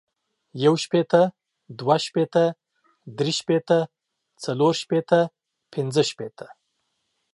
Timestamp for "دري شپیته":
3.17-3.79